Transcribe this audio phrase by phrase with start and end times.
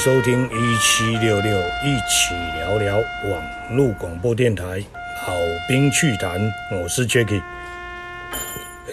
[0.00, 2.96] 收听一七六六一起聊聊
[3.28, 4.82] 网络广播电台
[5.28, 5.34] 老
[5.68, 6.40] 兵趣谈，
[6.72, 7.42] 我是 Jacky。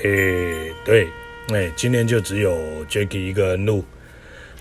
[0.04, 1.08] 诶，对，
[1.54, 3.86] 诶，今天就只有 Jacky 一个人录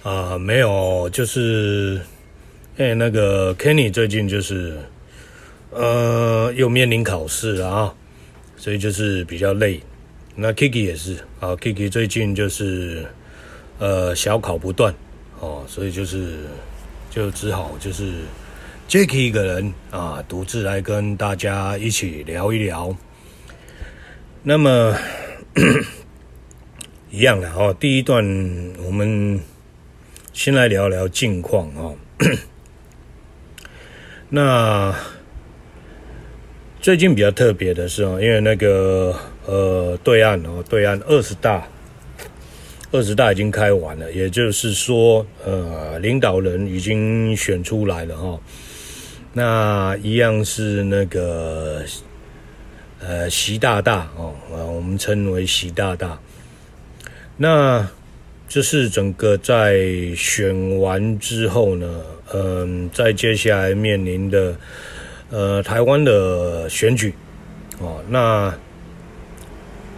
[0.05, 2.01] 啊，没有，就是
[2.77, 4.79] 诶，那个 Kenny 最近就是
[5.71, 7.95] 呃又面临考试了啊，
[8.57, 9.81] 所以就是比较累。
[10.37, 13.05] 那 Kiki 也是啊，Kiki 最近就是
[13.81, 14.95] 呃小考不断。
[15.67, 16.39] 所以就是，
[17.11, 18.13] 就只好就是
[18.89, 22.97] Jacky 一个人啊，独自来跟大家一起聊一聊。
[24.43, 24.97] 那么
[27.11, 28.25] 一样的哦，第一段
[28.85, 29.41] 我们
[30.33, 31.97] 先来聊聊近况哦。
[34.31, 34.95] 那
[36.81, 41.67] 最近比较特别的是哦，因为那个呃对岸哦，对岸二十大。
[42.97, 48.41] 二十大已经开完了，也就是说，呃，领导人已经选出来了哈。
[49.35, 51.83] 那一样是那个，
[52.99, 56.19] 呃，习大大哦，我们称为习大大。
[57.37, 57.87] 那
[58.49, 59.79] 这是整个在
[60.17, 62.03] 选完之后呢，
[62.33, 64.57] 嗯、呃，在接下来面临的，
[65.29, 67.13] 呃，台湾的选举
[67.79, 68.03] 哦。
[68.09, 68.55] 那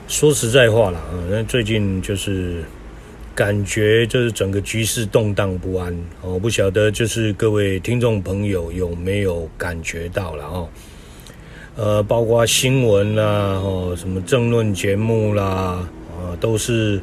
[0.08, 2.64] 说实在话了啊，那最近就是。
[3.39, 10.69] 感觉就是整个局势动荡不安，我不晓得就是各位听众朋友有没有感觉到了哦？
[11.77, 13.22] 呃，包括新闻啦，
[13.62, 15.88] 哦，什么政论节目啦，
[16.19, 17.00] 啊，都是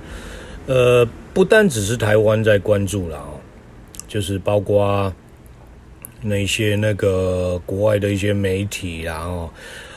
[0.68, 3.40] 呃，不单只是台湾在关注了哦，
[4.06, 5.14] 就是包括
[6.22, 9.50] 那些那个国外的一些媒体，然后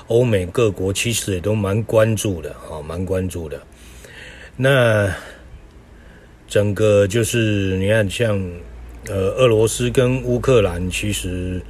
[0.07, 3.61] 欧美各国其实也都蛮关注的哦，蛮关注的。
[4.57, 5.13] 那。
[6.49, 8.51] 整个就是你看，像
[9.07, 11.61] 呃，俄罗斯跟乌克兰其实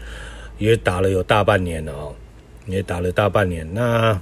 [0.56, 2.14] 也打了有大半年了哦，
[2.66, 3.68] 也打了大半年。
[3.74, 4.20] 那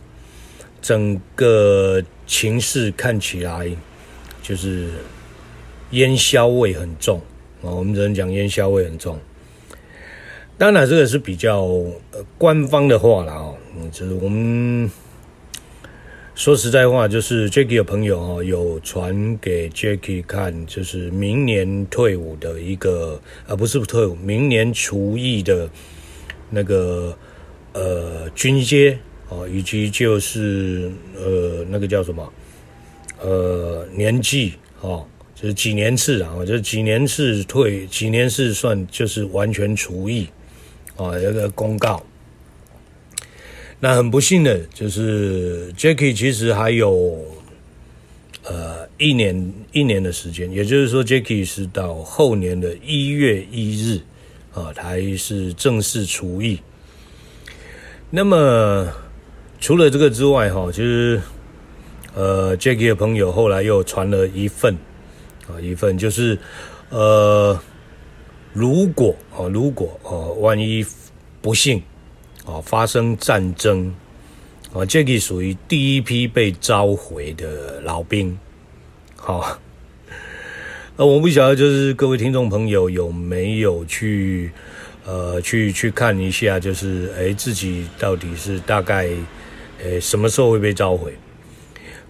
[0.81, 3.71] 整个情势看起来
[4.43, 4.89] 就是
[5.91, 7.19] 烟硝味很重
[7.63, 9.19] 啊，我们只能讲烟硝味很重。
[10.57, 11.65] 当然，这个是比较
[12.13, 14.91] 呃官方的话了哦，嗯，就是我们。
[16.37, 25.67] 说实在话，就是 Jacky 的朋友哦，有传给 Jacky 看，就是明年退伍的一个，啊，不是退伍，明年除役的
[26.51, 27.17] 那个
[27.73, 28.99] 呃军阶
[29.31, 32.33] 哦，以及就是呃那个叫什么
[33.23, 40.29] 呃年纪哦，就是几年次啊，就是几年次退，几年次算就是完全除役
[40.97, 42.05] 啊，有个公告。
[43.87, 47.25] 那很不幸的就是 Jacky 其实还有
[48.43, 54.01] 呃一年一年的时间，也就是说 Jacky 是到后年的一月一日
[54.53, 56.59] 啊才是正式除役。
[58.11, 58.93] 那么
[59.61, 61.21] 除了这个之外哈，其实
[62.13, 64.75] 呃 Jacky 的朋友后来又传了一份
[65.47, 66.37] 啊一份就是
[66.91, 67.57] 呃
[68.53, 70.11] 如果啊如果啊
[70.41, 70.85] 万一
[71.41, 71.81] 不幸。
[72.47, 73.93] 哦，发生战争，
[74.73, 78.39] 啊，Jacky 属于第一批被召回的老兵，
[79.17, 79.59] 好，
[80.95, 84.53] 呃，我不晓得，就是各位听众朋友有没有去，
[85.05, 89.09] 呃，去去看一下，就是，哎，自己到底是大概，
[89.83, 91.13] 呃，什么时候会被召回？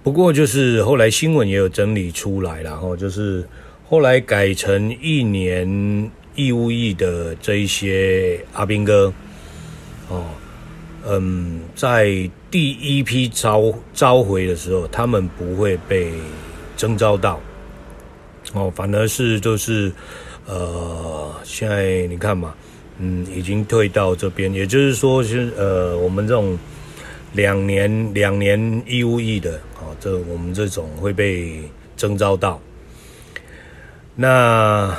[0.02, 3.43] 不过就是后来新闻也有整理出来，然后就是
[3.88, 9.10] 后来改成一年义务役的这一些阿兵哥。
[10.08, 10.25] 哦，
[11.05, 16.12] 嗯，在第一批召召回的时候，他们不会被
[16.76, 17.41] 征召到，
[18.55, 19.93] 哦，反而是就是，
[20.47, 22.55] 呃，现在你看嘛，
[22.99, 26.58] 嗯，已经退到这边，也就是说，是呃，我们这种
[27.32, 31.62] 两年两年义务役的，哦，这我们这种会被
[31.97, 32.61] 征召到，
[34.14, 34.97] 那。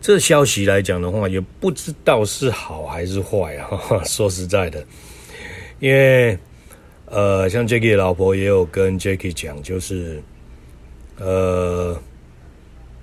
[0.00, 3.68] 这消息来讲的话，也不知道是好还是坏啊。
[4.06, 4.84] 说实在的，
[5.80, 6.38] 因为
[7.06, 10.22] 呃，像 Jacky 老婆也有跟 Jacky 讲，就是
[11.18, 12.00] 呃，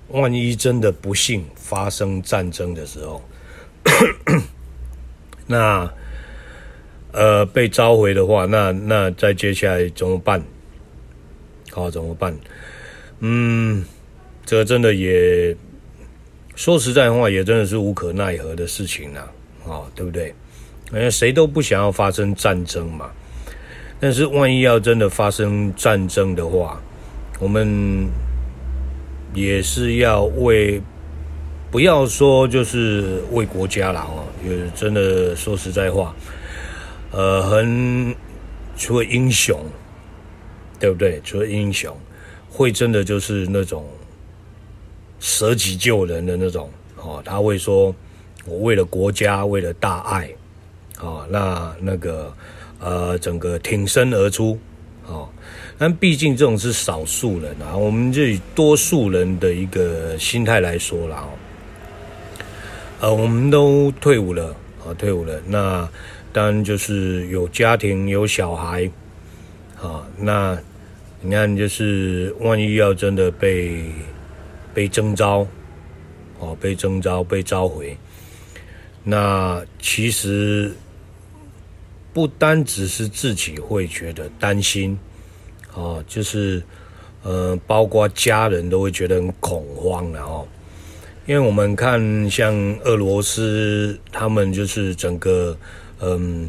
[0.08, 3.22] 万一真的不幸发生战争的时候，
[5.46, 5.92] 那
[7.12, 10.42] 呃被召回的话，那那再接下来怎么办？
[11.70, 12.34] 好，怎么办？
[13.20, 13.84] 嗯，
[14.46, 15.54] 这真的也。
[16.56, 19.20] 说实在话，也真的是无可奈何的事情呐，
[19.68, 20.34] 啊，对不对？
[20.90, 23.10] 因为谁都不想要发生战争嘛。
[24.00, 26.80] 但是万一要真的发生战争的话，
[27.38, 28.08] 我们
[29.34, 30.80] 也是要为，
[31.70, 36.16] 不要说就是为国家了哦，也真的说实在话，
[37.10, 38.14] 呃，很
[38.78, 39.62] 除了英雄，
[40.80, 41.20] 对不对？
[41.22, 41.94] 除了英雄，
[42.48, 43.86] 会真的就是那种
[45.20, 47.94] 舍己救人的那种哦，他会说
[48.44, 50.30] 我为了国家，为了大爱，
[51.00, 52.32] 哦，那那个
[52.78, 54.58] 呃，整个挺身而出，
[55.06, 55.28] 哦。
[55.78, 61.28] 但毕竟这种是少数人啊，我们就以多数人的一个心态来说啦。
[63.00, 65.38] 呃，我们都退伍了啊，退伍了。
[65.46, 65.86] 那
[66.32, 68.90] 当然就是有家庭有小孩
[69.78, 70.06] 啊。
[70.18, 70.58] 那
[71.20, 73.84] 你看，就是万一要真的被
[74.76, 75.46] 被征召，
[76.38, 77.96] 哦，被征召被召回，
[79.02, 80.70] 那其实
[82.12, 84.98] 不单只是自己会觉得担心。
[85.72, 86.62] 哦，就是，
[87.22, 90.46] 呃，包括家人都会觉得很恐慌了哦，
[91.24, 95.56] 因为我们看像俄罗斯，他们就是整个，
[96.00, 96.46] 嗯，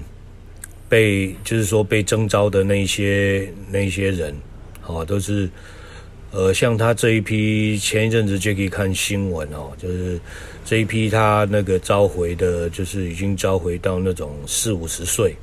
[0.89, 4.35] 被就是说被征召的那些那些人，
[4.85, 5.49] 哦，都是，
[6.31, 10.19] 呃，像他这一批，前一阵子就可以看新闻哦，就是
[10.65, 15.35] 这一批他那个召回的，就是已经召回到那种四五十岁，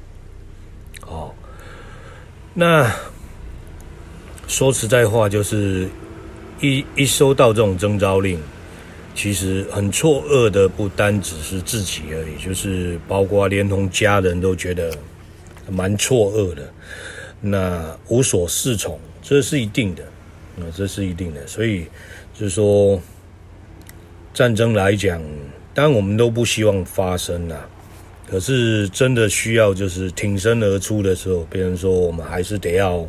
[1.06, 1.32] 哦，
[2.52, 2.90] 那。
[4.46, 5.88] 说实在话，就是
[6.60, 8.38] 一一收到这种征召令，
[9.14, 14.94] 其实很错愕的，不单只是自己而已，就是包括连同家人都觉得
[15.70, 16.70] 蛮错愕的，
[17.40, 20.02] 那无所适从，这是一定的，
[20.56, 21.46] 那这是一定的。
[21.46, 21.86] 所以
[22.32, 23.00] 就是说，
[24.32, 25.22] 战争来讲，
[25.72, 27.68] 当然我们都不希望发生啦，
[28.28, 33.08] 可是真的需要就是挺身而出的时候，别人说我们还是得要。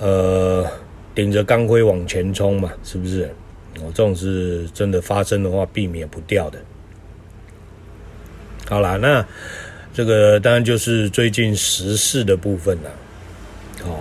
[0.00, 0.64] 呃，
[1.12, 3.24] 顶着钢盔往前冲嘛，是不是？
[3.80, 6.58] 哦，这种是真的发生的话，避免不掉的。
[8.68, 9.26] 好啦，那
[9.92, 12.90] 这个当然就是最近时事的部分了。
[13.86, 13.98] 哦，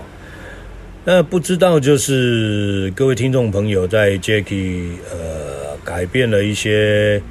[1.09, 7.21] 那不知道就是各位听众朋友在 Jacky 呃改变了一些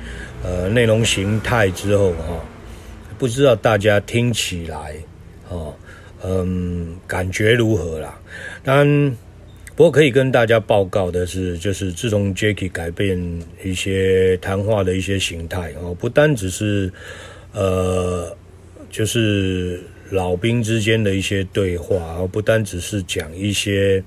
[0.43, 2.41] 呃内容形态之后哈、哦，
[3.19, 4.95] 不知道大家听起来
[5.51, 5.75] 哦。
[6.25, 8.19] 嗯，感觉如何啦？
[8.65, 9.17] 当然，
[9.75, 13.21] 不过可以跟大家报告的是，就是自从 Jacky 改变
[13.63, 16.91] 一些谈话的一些形态哦，不单只是
[17.53, 18.35] 呃，
[18.91, 24.03] 就是老兵之间的一些对话，而不单只是讲一些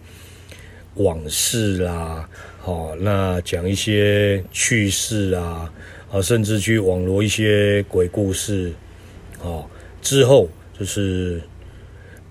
[0.96, 2.30] 往事啦，
[2.66, 5.72] 哦，那讲一些趣事啊，
[6.12, 8.74] 啊，甚至去网罗一些鬼故事，
[9.42, 9.66] 哦，
[10.02, 11.42] 之后就是。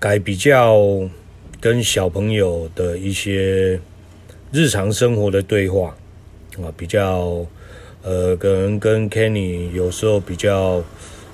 [0.01, 0.79] 改比较
[1.59, 3.77] 跟小朋友的一些
[4.49, 5.93] 日常生活的对话
[6.57, 7.45] 啊，比较
[8.01, 10.81] 呃，可能跟 Kenny 有时候比较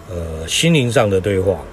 [0.10, 1.64] 呃心灵上的对话。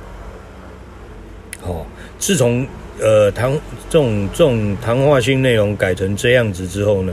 [1.62, 1.86] 好，
[2.18, 2.66] 自从
[3.00, 3.50] 呃谈
[3.88, 7.12] 这种这种谈话性内容改成这样子之后呢，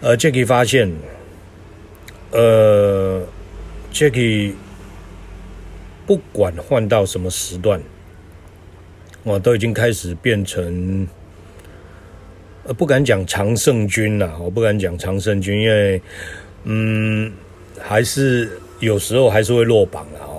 [0.00, 0.90] 呃，Jacky 发现，
[2.30, 3.20] 呃
[3.92, 4.54] ，Jacky
[6.06, 7.80] 不管换到什么时段。
[9.24, 11.06] 我都已经开始变成，
[12.64, 16.00] 呃，不敢讲常胜军了，我不敢讲常胜军，因为，
[16.64, 17.30] 嗯，
[17.78, 20.37] 还是有时候还是会落榜了哦。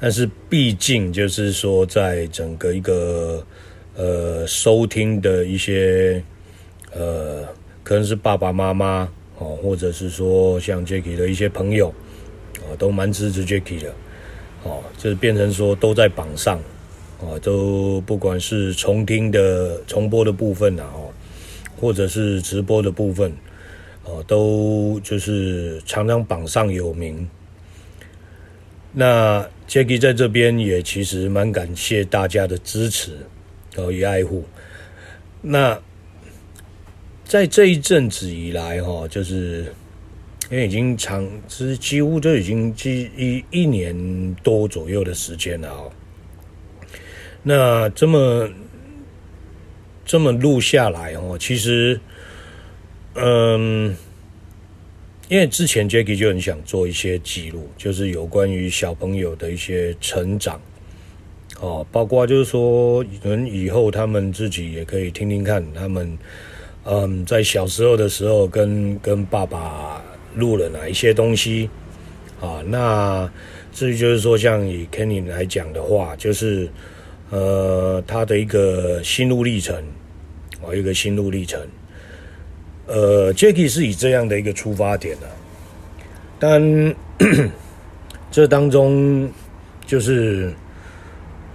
[0.00, 3.46] 但是毕竟就是说，在整个一个
[3.94, 6.22] 呃收听的一些
[6.92, 7.46] 呃，
[7.84, 9.06] 可能是爸爸妈妈
[9.38, 11.94] 哦，或者是说像 Jacky 的一些朋友
[12.66, 13.94] 哦，都蛮支持 Jacky 的
[14.64, 16.58] 哦，就是变成说都在榜上。
[17.20, 21.12] 啊，都不管是重听的重播的部分呐，哦，
[21.78, 23.30] 或者是直播的部分，
[24.06, 27.28] 哦，都就是常常榜上有名。
[28.90, 33.16] 那 Jacky 在这边也其实蛮感谢大家的支持
[33.76, 34.44] 和与爱护。
[35.40, 35.80] 那
[37.22, 39.72] 在这一阵子以来，哈，就是
[40.50, 42.74] 因为已经长，其实几乎就已经
[43.16, 45.92] 一一年多左右的时间了，哦。
[47.44, 48.50] 那这么
[50.04, 52.00] 这么录下来哦，其实，
[53.14, 53.96] 嗯，
[55.30, 60.60] 因为之前 Jackie 就很想做一些记录，就是有关于小朋友的一些成长，
[61.60, 66.18] 哦，包括就是说，能以后他们自己也可以听听看，他们
[66.84, 70.02] 嗯在小时候的时候跟跟爸爸
[70.34, 71.70] 录了哪一些东西，
[72.40, 73.30] 啊，那
[73.72, 76.68] 至于就是说，像以 Kenny 来讲的话，就是。
[77.32, 79.76] 呃，他的一个心路历程，
[80.60, 81.60] 啊，一个心路历程。
[82.92, 85.26] 呃，Jacky 是以这样的一个出发点呢，
[86.40, 86.60] 但
[88.32, 89.30] 这当中
[89.86, 90.52] 就是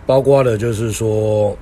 [0.06, 1.58] 包括了，就是说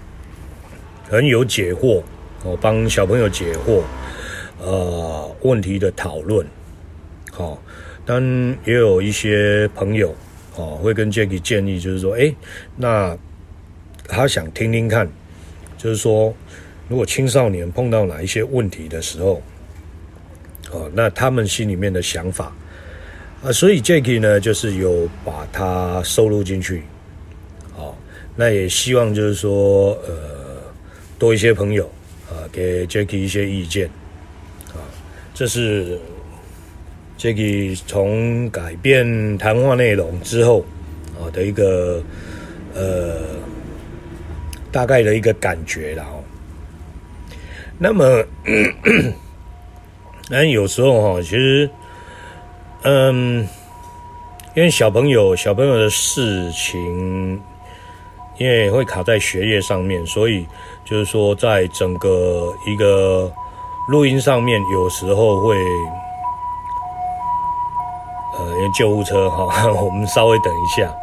[1.08, 2.02] 很有解惑，
[2.44, 3.80] 我帮小朋友解惑，
[4.62, 6.46] 呃，问题的讨论，
[7.32, 7.58] 好，
[8.04, 8.22] 但
[8.66, 10.14] 也有一些朋友，
[10.56, 12.34] 哦，会跟 Jacky 建议，就是说，哎，
[12.76, 13.16] 那
[14.06, 15.08] 他想听听看，
[15.78, 16.34] 就是说，
[16.90, 19.40] 如果青少年碰到哪一些问题的时候，
[20.72, 22.52] 哦，那他们心里面的想法，
[23.44, 26.82] 啊，所以 Jacky 呢，就是有把它收录进去，
[27.76, 27.96] 好，
[28.34, 30.60] 那也希望就是说，呃，
[31.16, 31.88] 多一些朋友
[32.28, 33.88] 啊，给 Jacky 一些意见，
[34.74, 34.82] 啊，
[35.32, 35.96] 这是
[37.16, 40.64] Jacky 从改变谈话内容之后
[41.22, 42.02] 啊的一个
[42.74, 43.20] 呃
[44.72, 46.04] 大概的一个感觉了。
[47.80, 48.04] 那么。
[50.32, 51.68] 但有时候哈，其实，
[52.82, 53.48] 嗯，
[54.54, 57.42] 因为小朋友小朋友的事情，
[58.38, 60.46] 因为会卡在学业上面，所以
[60.84, 63.28] 就是说，在整个一个
[63.88, 65.56] 录音上面，有时候会，
[68.38, 70.94] 呃，因为救护车哈， 我们稍微等一下，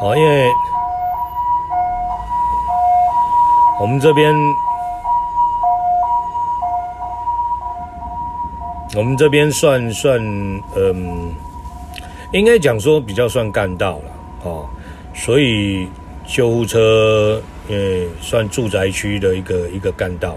[0.00, 0.50] 好，因为
[3.80, 4.34] 我们这边。
[8.94, 10.20] 我们这边算算，
[10.76, 11.32] 嗯，
[12.30, 14.12] 应该讲说比较算干道了，
[14.44, 14.68] 哦，
[15.14, 15.88] 所以
[16.26, 20.36] 救护车，呃，算住宅区的一个一个干道，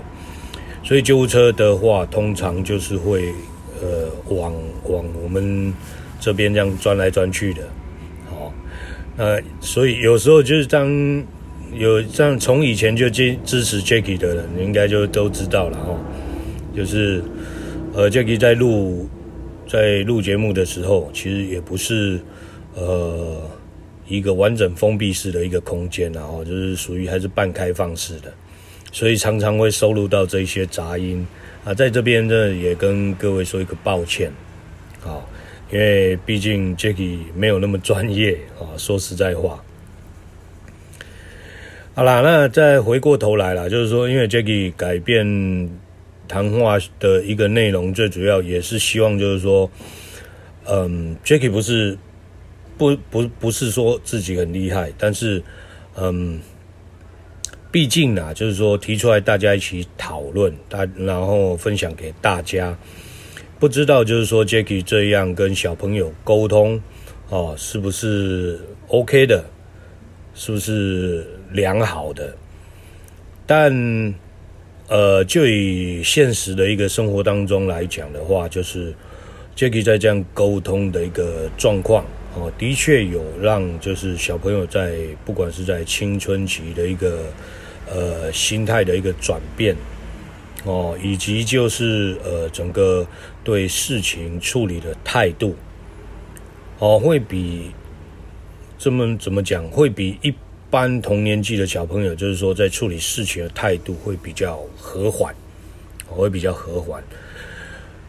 [0.84, 3.34] 所以救护车的话，通常就是会，
[3.82, 4.54] 呃，往
[4.86, 5.74] 往我们
[6.22, 7.62] 这边这样钻来钻去的，
[8.30, 8.54] 好，
[9.18, 10.88] 呃，所以有时候就是当
[11.78, 15.98] 有这样从以前就支支持 Jacky 的人，应该就都知道了哈，
[16.76, 17.24] 就是。
[17.98, 19.08] 呃，Jacky 在录
[19.70, 22.20] 在录节目的时候，其实也不是
[22.74, 23.50] 呃
[24.06, 28.34] 一个完整封闭式的一个空间，然后就是属于还是半开放式的，
[28.92, 31.26] 所以常常会收录到这些杂音
[31.64, 34.30] 啊，在这边呢也跟各位说一个抱歉，
[35.02, 35.24] 啊，
[35.72, 39.64] 因为毕竟 Jacky 没有那么专业啊，说实在话。
[41.96, 45.70] 好啦，那再回过头来啦，就是说，因为 Jacky 改变。
[46.28, 49.70] 谈话的一个内容，最主要也是希望就是说，
[50.68, 51.96] 嗯，Jacky 不是
[52.80, 55.44] 不不不是说自己很厉害，但是，
[55.96, 56.40] 嗯，
[57.72, 62.76] 毕竟啊，就是说提出来大家一起讨论，大然后分享给大家，
[63.60, 66.82] 不知道就是说 Jacky 这样跟小朋友沟通
[67.30, 69.46] 哦，是不是 OK 的，
[70.34, 72.36] 是不是良好的，
[73.46, 74.14] 但。
[74.88, 78.94] 呃，就以现实的一个生活当中来讲的话，就是
[79.56, 87.24] Jacky 在这样沟通的一个状况哦，的确有让就是小朋友在不管是在青春期的一个
[87.92, 89.76] 呃心态的一个转变
[90.66, 93.08] 哦，以及就是呃整个
[93.44, 95.56] 对事情处理的态度
[96.78, 97.72] 哦，会比
[98.78, 100.32] 这么怎么讲，会比一。
[100.76, 105.34] 般同年纪的小朋友，就是说在处理事情的态度会比较和缓，
[106.06, 107.02] 会比较和缓。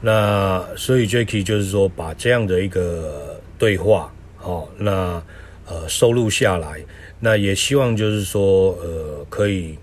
[0.00, 5.22] 那所以 Jacky 就是说把这样的一个对话，好，那
[5.64, 6.84] 呃收录下来，
[7.20, 9.78] 那也希望就是说呃可以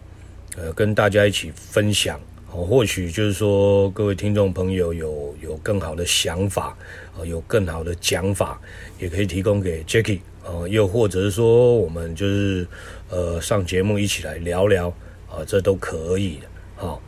[0.57, 6.77] 呃跟大家一起分享，或许就是说各位听众朋友有有更好的想法，
[7.23, 8.59] 有更好的讲法，
[8.99, 10.19] 也可以提供给 Jacky。
[10.45, 12.67] 呃，又或者是说，我们就是
[13.09, 14.89] 呃上节目一起来聊聊
[15.29, 16.47] 啊，这都可以的。
[16.75, 17.01] 好，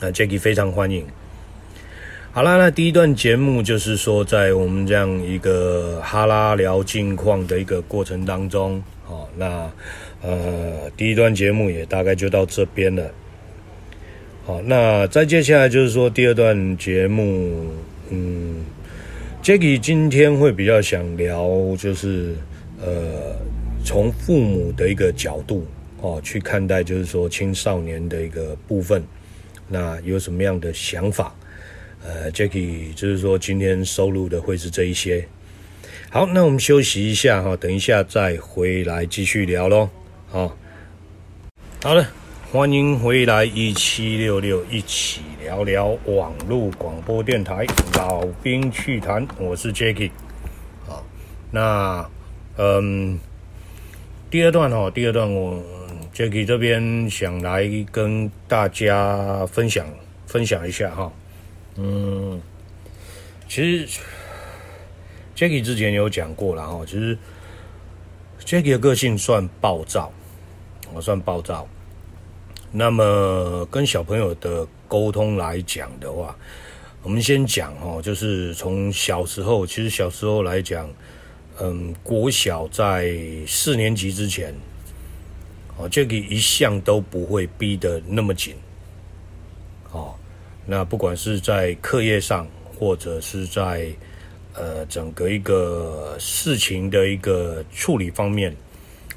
[0.00, 1.06] 那 Jackie 非常欢迎。
[2.32, 9.70] 好啦，那第一段节目就是说，在我们这样一个哈拉聊近况的一个过程当中，好，那
[10.22, 13.10] 呃第一段节目也大概就到这边了。
[14.44, 17.72] 好，那再接下来就是说第二段节目，
[18.10, 18.53] 嗯。
[19.44, 22.34] Jacky 今天会比较想聊，就是
[22.80, 23.36] 呃，
[23.84, 25.66] 从父母的一个角度
[26.00, 29.04] 哦去看待，就是说青少年的一个部分，
[29.68, 31.36] 那有什么样的想法？
[32.02, 35.28] 呃，Jacky 就是说今天收录的会是这一些。
[36.08, 39.90] 好，那我们休息一下哈，等一下再回来继续聊喽。
[40.30, 40.56] 好，
[41.82, 42.23] 好了。
[42.54, 50.12] 欢迎回来一七六六，一起聊聊网络广播电台老兵趣谈，我是 Jacky。
[50.86, 51.04] 好，
[51.50, 52.08] 那
[52.56, 53.18] 嗯，
[54.30, 55.60] 第二段哈，第二段我
[56.14, 59.84] Jacky 这边想来跟大家分享
[60.24, 61.12] 分享一下哈。
[61.74, 62.40] 嗯，
[63.48, 64.00] 其实
[65.34, 67.18] Jacky 之前有讲过了哈，其实
[68.44, 70.12] Jacky 的个性算暴躁，
[70.92, 71.66] 我算暴躁。
[72.76, 76.36] 那么跟小朋友的沟通来讲的话，
[77.04, 80.90] 我们先讲哦，就是从小时候，其实小时候来讲，
[81.60, 83.16] 嗯，国小在
[83.46, 84.52] 四年级之前，
[85.76, 88.56] 哦，这个一向都不会逼得那么紧，
[89.92, 90.12] 哦，
[90.66, 92.44] 那不管是在课业上，
[92.76, 93.86] 或者是在
[94.54, 98.52] 呃整个一个事情的一个处理方面，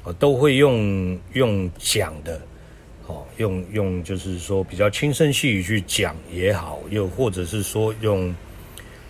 [0.04, 2.40] 哦，都会用用讲的。
[3.08, 8.34] 哦，用用就是说比较轻声细语去讲也好，又或者是说用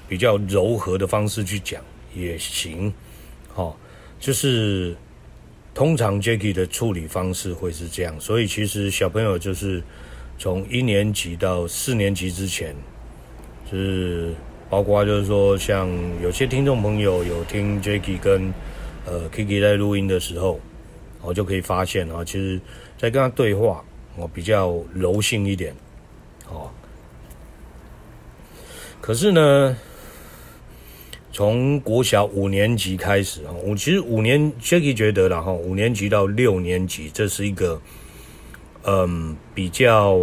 [0.08, 1.82] 比较柔和的方式去讲
[2.14, 2.94] 也行。
[3.56, 3.74] 哦，
[4.20, 4.96] 就是
[5.74, 9.82] 通常 Jacky 的处理方式会是这样，所以其实小朋友就是
[10.38, 12.72] 从一年级到四年级之前，
[13.68, 14.32] 就是
[14.70, 15.88] 包括就是说像
[16.22, 18.54] 有些听众朋友有听 Jacky 跟
[19.04, 20.60] 呃 Kiki 在录音的时候，
[21.20, 22.60] 我就可以发现啊，其实
[22.96, 23.84] 在跟他对话。
[24.18, 25.72] 我比较柔性一点，
[26.50, 26.68] 哦，
[29.00, 29.76] 可是呢，
[31.30, 37.80] 从国小五年级开始啊，我其实五年，Jacky 觉得了哈，五年级到六年级，这是一个，
[38.82, 40.18] 嗯，比较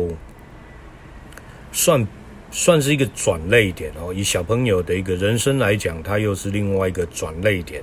[1.71, 2.05] 算
[2.51, 4.13] 算是一个转捩点哦。
[4.13, 7.81] 以小朋友的一个人生来讲，它又是另外一个转捩点，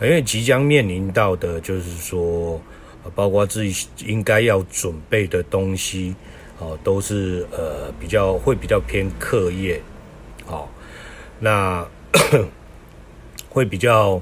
[0.00, 2.62] 因为即将面临到的就是说。
[3.14, 6.14] 包括自己应该要准备的东西，
[6.58, 9.80] 哦，都是呃比较会比较偏课业，
[10.46, 10.68] 哦，
[11.38, 11.86] 那
[13.48, 14.20] 会比较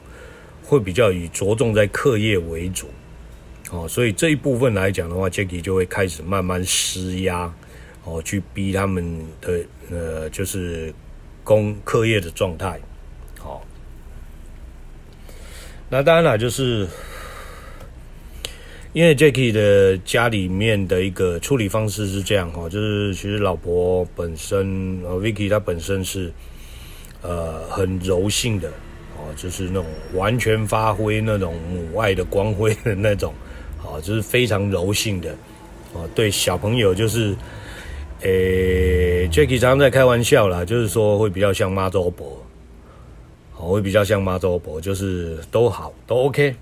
[0.65, 2.89] 会比较以着重在课业为主，
[3.71, 7.53] 哦，所以这一部分来讲的话，Jacky 就会开始慢慢施压，
[8.05, 10.93] 哦，去逼他们的呃就是
[11.43, 12.81] 攻课业的状态，
[13.39, 13.63] 好，
[15.89, 16.89] 那当然了，就是。
[18.97, 26.33] 因为 Jacky 的家里面的一个处理方式是这样哈，就是其实老婆本身呃 Vicky 她本身是
[27.21, 28.71] 呃很柔性的
[29.19, 33.35] 哦，就是那种完全发挥那种母爱的光辉的那种，
[33.83, 35.37] 啊，就是非常柔性的
[35.93, 37.37] 哦，对小朋友就是
[38.23, 42.43] 诶 Jacky 常常在开玩笑啦，就是说会比较像妈祖婆，
[43.59, 46.55] 哦，会比较像妈祖婆，就是都好都 OK。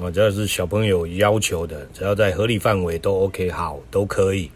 [0.00, 4.50] 啊，只要是小朋友要求的，只要在合理范围都 OK，好，都可以。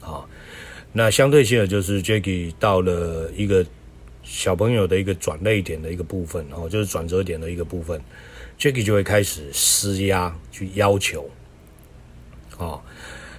[0.00, 0.28] 好，
[0.92, 3.64] 那相对性的就是 Jacky 到了一个
[4.22, 7.98] 小朋友的一个转泪点的一个部分，哦，就是转折点的一个部分
[8.58, 11.28] ，Jacky 就会开始施压去要求。
[12.58, 12.78] 哦，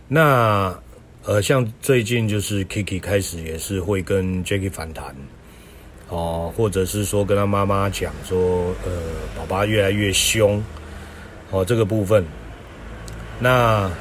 [0.07, 0.75] 那
[1.23, 5.15] 呃，像最近就是 Kiki 开始也是会跟 Jacky 反弹，
[6.09, 8.91] 哦，或者是说跟他妈妈讲说，呃，
[9.37, 10.59] 爸爸越来越凶。
[11.51, 12.23] 哦，这个部分，
[13.37, 13.91] 那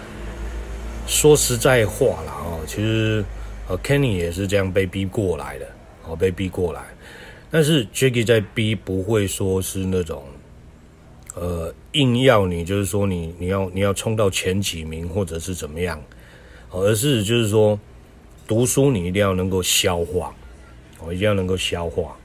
[1.08, 3.24] 说实在话了哦，其实
[3.66, 5.66] 呃，Kenny 也是这样被逼过来的，
[6.06, 6.80] 哦，被逼过来。
[7.50, 10.22] 但是 Jackie 在逼不会说是那种，
[11.34, 16.00] 呃，硬要你就是说你你要你要冲到前几名或者是怎么样，
[16.70, 17.76] 而是就是说
[18.46, 20.32] 读书你一定要能够消化，
[21.00, 22.16] 哦，一定要能够消化。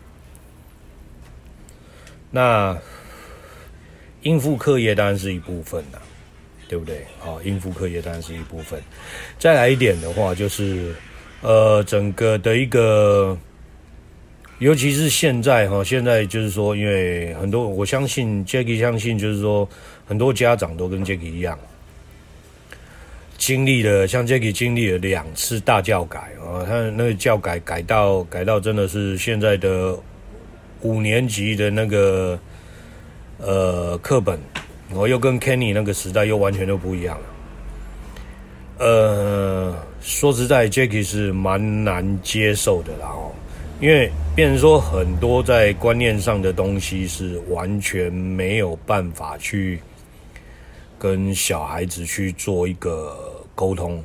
[2.29, 2.77] 那。
[4.25, 6.01] 应付课业当然是一部分啦，
[6.67, 7.05] 对不对？
[7.19, 8.81] 好，应付课业当然是一部分。
[9.37, 10.95] 再来一点的话，就是
[11.41, 13.37] 呃，整个的一个，
[14.57, 19.69] 尤其是现在哈，现在就是说，因为很多我相信 Jacky 相信，就是说
[20.07, 21.59] 很多家长都跟 Jacky 一样，
[23.37, 29.95] 经历了像 Jacky 经历了两次大教改啊，他那个教改改到改到真的是现在的
[30.81, 32.39] 五年级的那个。
[33.37, 34.39] 呃，课本，
[34.91, 37.25] 我又跟 Kenny 那个时代又完全都不一样了。
[38.77, 43.31] 呃，说实在，Jacky 是蛮难接受的啦哦，
[43.81, 49.81] 因为变成说很多在观念上的东西是完全没有办法去
[50.97, 54.01] 跟小孩子去做一个沟通，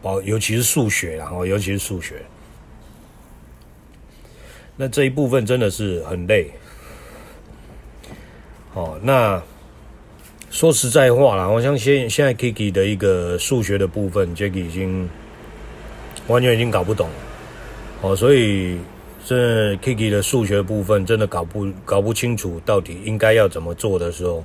[0.00, 2.22] 包尤其是数学，然后尤其是数学，
[4.76, 6.48] 那这一部分真的是很累。
[8.78, 9.42] 哦，那
[10.50, 15.10] 说实在话啦，我像现现在 Kiki 的一个数学的部分，Jacky 已经
[16.28, 17.08] 完全已经搞不懂
[18.02, 18.78] 哦，所以
[19.26, 24.44] 这 Kiki 的数学部分真的搞不搞不清楚到底应该要怎么做的时候，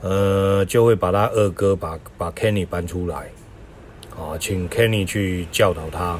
[0.00, 3.30] 呃，就会把他二哥把把 Kenny 搬出来，
[4.18, 6.18] 啊，请 Kenny 去教导他，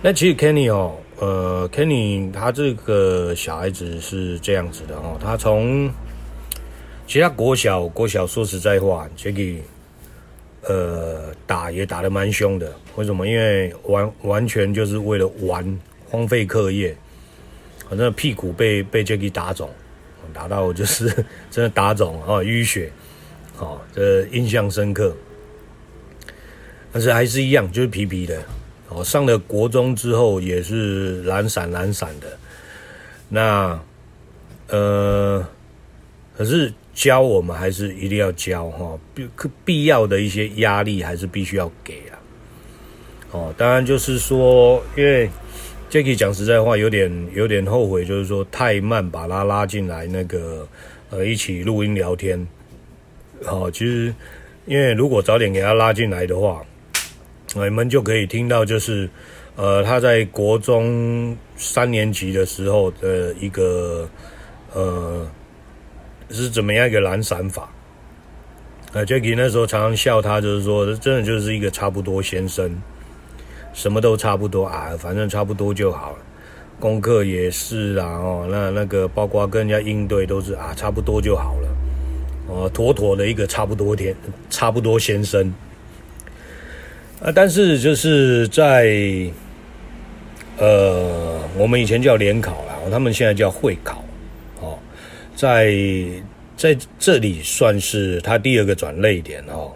[0.00, 5.88] 那其实 Kenny 哦，呃，Kenny 他这个小孩子是这样子的哦，他从
[7.06, 9.62] 其他国小国小说实在话 j a c k
[10.62, 12.74] 呃打也打得蛮凶的。
[12.96, 13.24] 为什么？
[13.24, 15.78] 因为完完全就是为了玩，
[16.10, 16.96] 荒废课业，
[17.88, 19.70] 反正屁股被被 j a c k 打肿，
[20.34, 21.06] 打到就是
[21.52, 22.90] 真的打肿啊，淤血，
[23.54, 25.16] 好，这印象深刻。
[26.90, 28.42] 但是还是一样，就是皮皮的。
[28.94, 32.26] 哦，上了国中之后也是懒散懒散的，
[33.30, 33.80] 那
[34.68, 35.42] 呃，
[36.36, 39.26] 可是教我们还是一定要教哈，必
[39.64, 42.12] 必要的一些压力还是必须要给啊。
[43.30, 45.30] 哦，当然就是说，因为
[45.90, 50.68] Jacky 讲实在话，有点有点后悔，就是说太慢把他拉进来那个
[51.08, 52.46] 呃一起录音聊天。
[53.42, 54.14] 好，其实
[54.66, 56.62] 因为如果早点给他拉进来的话。
[57.54, 59.08] 你们就可以听到，就是，
[59.56, 64.08] 呃，他在国中三年级的时候的一个，
[64.72, 65.26] 呃，
[66.30, 67.70] 是怎么样一个懒散法？
[68.94, 72.70] 呃，Jacky 那时候常常笑他，就是说，真的就是一个差不多先生，
[73.74, 76.18] 什么都差不多啊，反正差不多就好了。
[76.80, 81.68] 功课也是啊，哦，那那个包括跟人家应对都是啊，差不多就好了，
[82.48, 84.16] 哦，妥妥的一个差不多天，
[84.48, 85.52] 差不多先生。
[87.22, 88.90] 啊，但是就是在，
[90.58, 94.04] 呃，我们以前叫联考啦，他们现在叫会考，
[94.60, 94.76] 哦，
[95.36, 95.72] 在
[96.56, 99.70] 在这里算是他第二个转捩点哦，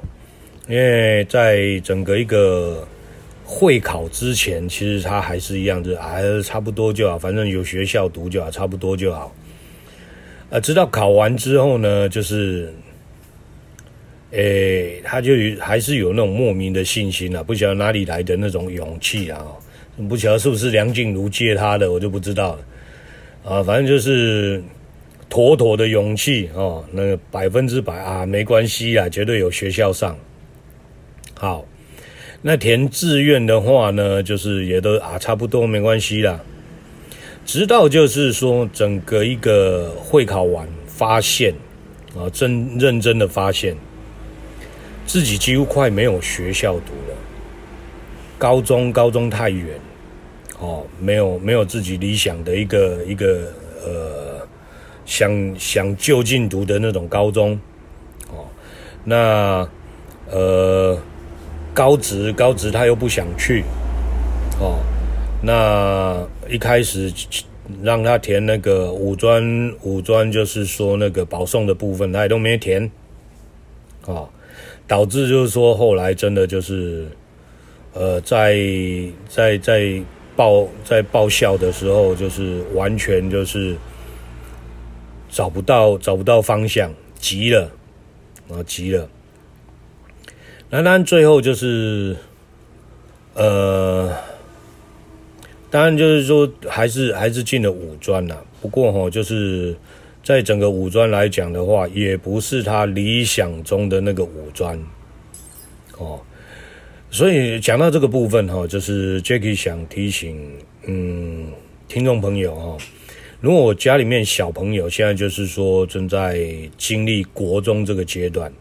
[0.67, 2.85] 因为在整个一个
[3.45, 9.33] 会考之前，其实他还是一样，就是还差不多就好，反正有学校读就好，差不多就好。
[10.51, 12.75] 啊，直到考完之后呢，就是。
[14.33, 19.47] 诶、他就还是有那种莫名的信心啊，不晓得哪里来的那种勇气啊，
[20.09, 22.65] 不晓得是不是梁静茹借他的，我就不知道了
[23.45, 23.63] 啊。
[23.63, 24.63] 反正就是
[25.31, 30.19] 妥妥的勇气哦，那百分之百啊，没关系啊，绝对有学校上。
[31.35, 31.65] 好，
[32.43, 36.41] 那填志愿的话呢，就是也都啊差不多没关系啦。
[37.45, 41.55] 直到就是说整个一个会考完，发现
[42.17, 43.77] 啊，真认真的发现。
[45.07, 47.17] 自己几乎快没有学校读了，
[48.37, 49.79] 高中高中太远，
[50.59, 53.53] 哦，没有没有自己理想的一个一个
[53.85, 54.47] 呃，
[55.07, 57.59] 想想就近读的那种高中，
[58.29, 58.45] 哦，
[59.05, 59.67] 那
[60.29, 60.99] 呃
[61.73, 63.63] 高职高职他又不想去，
[64.61, 64.81] 哦，
[65.41, 67.13] 那一开始
[67.81, 72.91] 让他填那个五专五专，就是说那个保送的部分，他也都没填，
[74.05, 74.29] 哦。
[74.87, 77.09] 导致就是说，后来真的就是，
[77.93, 78.57] 呃，在
[79.29, 80.01] 在在
[80.37, 83.77] 报在报校的时候，就是完全就是
[85.29, 87.71] 找不到找不到方向，急了，
[88.49, 89.09] 啊，急了。
[90.71, 92.17] 那当然最后就是，
[93.35, 94.13] 呃，
[95.71, 98.45] 当然就是说，还是还是进了五专了。
[98.61, 99.77] 不过哈，就是。
[100.27, 104.77] 在整个五专来讲的话，也不是他理想中的那个五专，
[105.99, 106.21] 哦，
[107.13, 110.37] 所以讲到这个部分哈，就是 Jacky 想提醒，
[110.89, 111.47] 嗯，
[111.87, 112.77] 听众朋友哈，
[113.41, 116.45] 如果我家里面小朋友现在就是说正在
[116.77, 118.53] 经历国中这个阶段，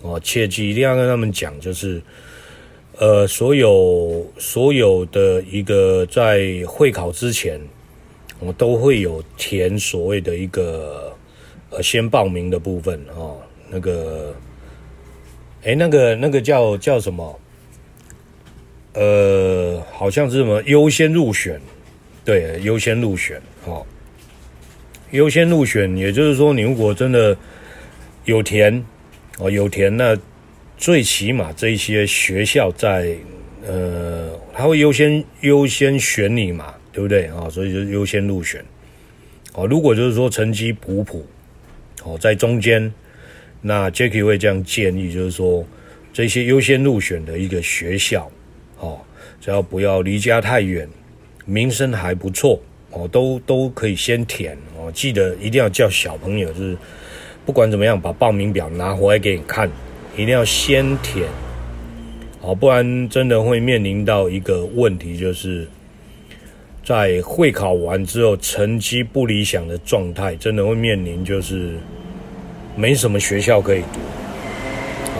[0.00, 2.00] 哦，切记一定要跟他们讲，就是，
[2.96, 7.60] 呃，所有所有的一个在会考之前。
[8.44, 11.16] 我都会有填所谓的一个
[11.70, 14.34] 呃先报名的部分哦，那个，
[15.62, 17.38] 哎，那个那个叫叫什么？
[18.94, 21.60] 呃，好像是什么优先入选，
[22.24, 23.86] 对，优先入选哦，
[25.12, 27.36] 优先入选，也就是说，你如果真的
[28.24, 28.84] 有填
[29.38, 30.18] 哦，有填，那
[30.76, 33.16] 最起码这些学校在
[33.64, 36.74] 呃，他会优先优先选你嘛。
[36.92, 37.48] 对不对啊？
[37.50, 38.62] 所以就优先入选。
[39.54, 41.26] 哦，如果就是说成绩普普，
[42.04, 42.92] 哦，在中间，
[43.60, 45.62] 那 Jacky 会这样建议，就是说
[46.12, 48.30] 这些优先入选的一个学校，
[48.78, 48.98] 哦，
[49.40, 50.88] 只要不要离家太远，
[51.44, 52.60] 名声还不错，
[52.92, 54.56] 哦，都都可以先填。
[54.78, 56.76] 哦，记得一定要叫小朋友，就是
[57.44, 59.70] 不管怎么样，把报名表拿回来给你看，
[60.14, 61.28] 一定要先填。
[62.40, 65.68] 哦，不然真的会面临到一个问题，就是。
[66.84, 71.74] 在会考完之后，成绩不理想的状态，真的会面临就是
[72.74, 74.00] 没什么学校可以读，
[75.12, 75.18] 啊，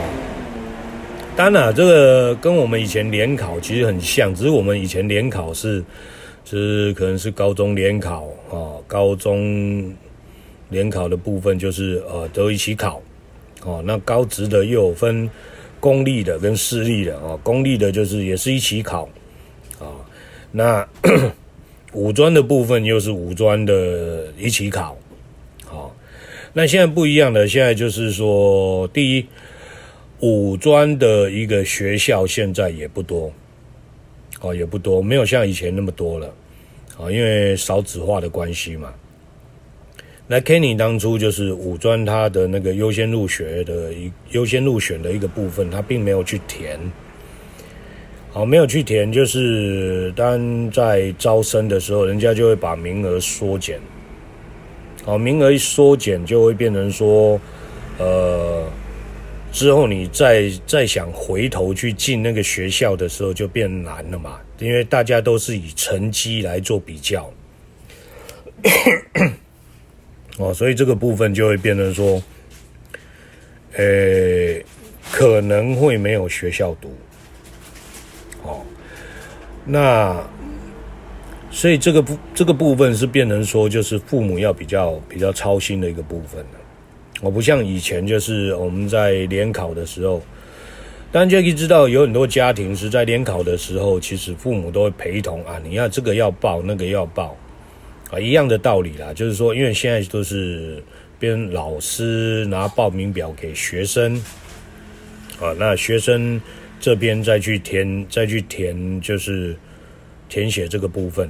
[1.35, 5.83] 当然，这个跟我们以前联考其实很像，只是我们以前联考是，
[6.43, 9.93] 是可能是高中联考啊，高中
[10.69, 13.01] 联考的部分就是呃都一起考，
[13.63, 15.29] 哦，那高职的又有分
[15.79, 19.07] 公立的跟私立的啊，公立的就是也是一起考，
[19.79, 19.87] 啊，
[20.51, 20.85] 那
[21.93, 24.97] 五专的部分又是五专的一起考，
[25.65, 25.95] 好，
[26.53, 29.25] 那现在不一样的，现在就是说第一。
[30.25, 33.29] 五专的一个学校现在也不多，
[34.39, 36.33] 哦，也不多，没有像以前那么多了，
[36.97, 38.93] 啊，因为少子化的关系嘛。
[40.25, 46.79] 那 Kenny 当初就是五专他的那个优先入学的一优先入选的一个部分，他并没有去填，
[48.33, 53.79] 好，没有去填，就是当在招生的时候，人家就会把名额缩减，
[55.05, 57.39] 好，名额一缩减，就会变成说，
[57.99, 58.67] 呃。
[59.51, 67.31] 之后你再再想回头去进那个学校的时候，就变难了嘛，因为大家都是以成绩来做比较，
[70.39, 72.19] 哦，所以这个部分就会变成说，
[73.73, 74.59] 呃，
[75.11, 76.91] 可能会没有学校读，
[79.65, 80.21] 那
[81.51, 86.43] 所以这个部这个部分是变成说，就是父母要比较比较操心的一个部分。
[87.21, 90.21] 我不像以前，就是我们在联考的时候，
[91.11, 97.37] 当然 Jacky 知道有很多家庭是在联考的时候，其实父母都会陪同啊，你要这个要报，那个要报，
[98.11, 100.83] 啊，一样的道理啦，就是说，因为现在都是
[101.17, 104.15] 边老师拿报名表给学生，
[105.39, 106.41] 啊，那学生
[106.83, 109.55] 这边再去填，再去填，就是
[110.27, 111.29] 填写这个部分，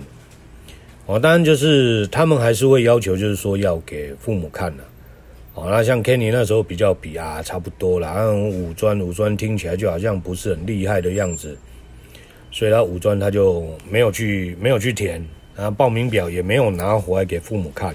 [1.05, 4.83] 哦，当然就是他们还是会要求，就是说要给父母看的。
[5.53, 8.15] 哦，那像 Kenny 那时候比较比啊，差不多啦。
[8.15, 11.55] 然后五专五专听起来就好像不是很厉害的样子，
[12.49, 15.23] 所以他五专他就没有去没有去填，
[15.55, 17.93] 然后报名表也没有拿回来给父母看，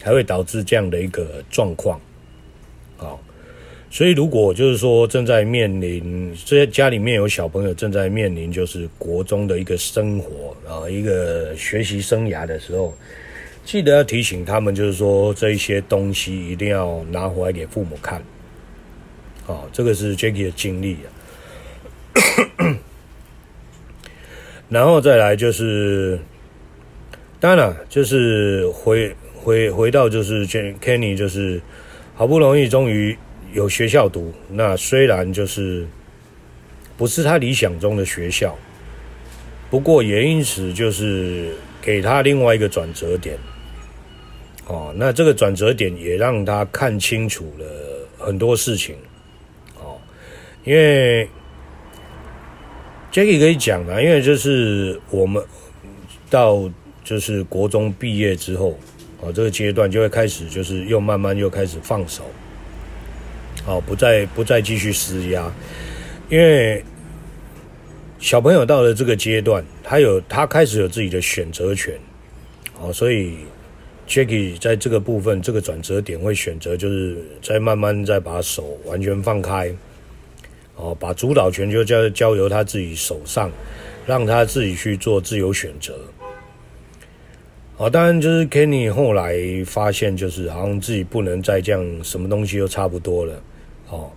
[0.00, 2.00] 才会导致这样的一个状况。
[3.90, 12.94] 所以如果就是说正在面临这些家里面有小朋友正在面临就是国中的一个生活啊，一个学习生涯的时候。
[13.62, 18.20] 记得要提醒他们，就是说这一些东西一定要拿回来给父母看。
[19.44, 21.06] 好，这个是 Jackie 的经历啊。
[24.70, 26.18] 然后再来就是，
[27.38, 31.60] 当然，就是回回回到就是 Kenny，就是
[32.14, 33.16] 好不容易终于
[33.52, 35.86] 有学校读，那虽然就是
[36.96, 38.56] 不是他理想中的学校，
[39.70, 43.36] 不过也因此就是给他另外一个转折点。
[44.66, 47.66] 哦，那这个转折点也让他看清楚了
[48.16, 48.94] 很多事情，
[49.80, 49.98] 哦，
[50.62, 51.28] 因为
[53.10, 55.42] Jacky 可以讲啊，因为就是我们
[56.30, 56.70] 到
[57.02, 58.78] 就是国中毕业之后，
[59.20, 62.22] 哦，这个阶段就会开始就是又慢慢又开始放手，
[63.66, 65.52] 哦，不再不再继续施压，
[66.28, 66.84] 因为
[68.18, 71.94] 小朋友到了这个阶段，他有他开始有自己的选择权，
[72.80, 73.36] 哦，所以。
[74.08, 79.72] Jackie 在这个部分，这个转折点会选择，就是再慢慢再把手完全放开，
[80.74, 83.48] 哦，把主导权就交交由他自己手上，
[84.04, 85.96] 让他自己去做自由选择。
[87.80, 93.42] 哦，当然就是 Kenny 后来发现，就是好像自己不能再这样，什么东西都差不多了，
[93.88, 94.10] 哦，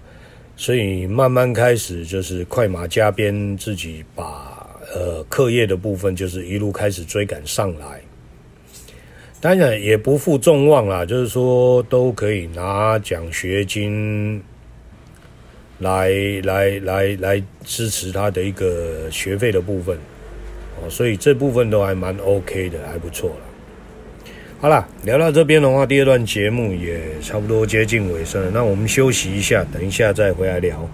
[0.57, 8.01] 所以慢慢开始就是快马加鞭，自己把呃课业的部分，就是一路开始追赶上来。
[9.39, 14.43] 当然也不负众望啦，就是说都可以拿奖学金
[15.79, 16.11] 来
[16.43, 19.97] 来来来支持他的一个学费的部分
[20.81, 23.52] 哦，所以这部分都还蛮 OK 的，还不错了。
[24.63, 30.89] 好啦，聊到这边的话，第二段节目也差不多接近尾声了，那我们休息一下，等一下再回来聊。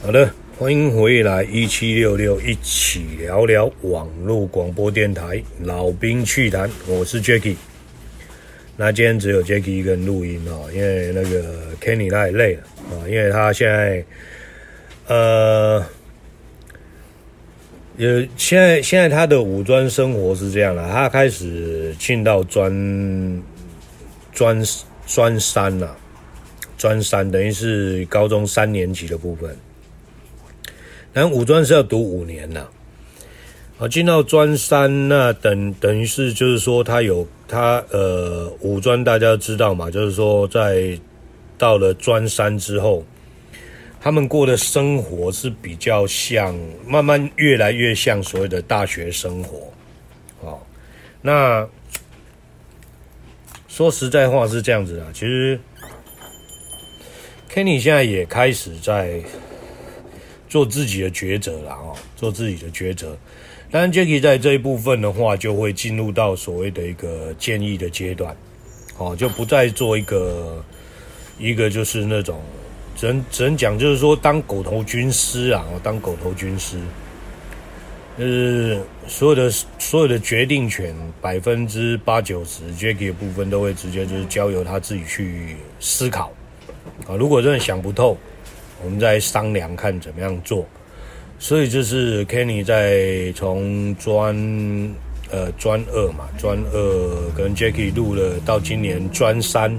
[0.00, 7.56] 好的，欢迎回来一七六六一起聊聊网络广播电台老兵趣谈，我是 Jacky。
[8.74, 14.02] 那今天只有 Jacky 一个人录音哦，因为那个 Kenny 他也累了啊，因为他现在
[15.08, 15.84] 呃，
[17.96, 23.42] 有现在现在他的五专生活是这样的，他开始进到专
[24.32, 24.62] 专
[25.06, 25.96] 专三了，
[26.76, 29.56] 专三等于是高中三年级的部分，
[31.12, 32.68] 然后五专是要读五年的。
[33.76, 40.96] 啊，进到专三，那等等于是就是说，他有他呃五专，大家知道嘛，就是说在
[41.58, 43.04] 到了专三之后，
[44.04, 46.54] 他们过的生活是比较像，
[46.86, 49.72] 慢慢越来越像所谓的大学生活，
[50.42, 50.60] 哦，
[51.22, 51.66] 那
[53.66, 55.58] 说实在话是这样子啊，其实
[57.50, 59.22] Kenny 现在也开始在
[60.50, 63.16] 做自己的抉择了哦，做自己的抉择。
[63.70, 68.36] 当然 Jacky 在这一部分的话，就会进入到所谓的一个建议的阶段，
[68.98, 70.62] 哦，就不再做一个
[71.38, 72.42] 一个就是那种。
[72.96, 76.78] 只能只能讲，就是说，当狗头军师啊，当狗头军师，
[78.16, 86.32] 就是所有的所有的决定权百分之八九十，Jacky 的部分都会直接就是交由他自己去思考
[87.06, 87.16] 啊。
[87.18, 88.16] 如果真的想不透，
[88.84, 90.64] 我们再商量看怎么样做。
[91.40, 94.34] 所以这是 Kenny 在从专
[95.30, 99.76] 呃专二嘛，专二跟 Jacky 录了到今年专三